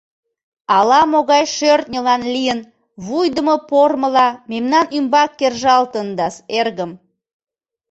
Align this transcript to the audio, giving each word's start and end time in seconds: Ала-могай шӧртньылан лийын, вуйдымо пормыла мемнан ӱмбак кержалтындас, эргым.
Ала-могай 0.77 1.43
шӧртньылан 1.55 2.21
лийын, 2.33 2.59
вуйдымо 3.05 3.55
пормыла 3.69 4.27
мемнан 4.51 4.85
ӱмбак 4.97 5.31
кержалтындас, 5.39 6.35
эргым. 6.59 6.91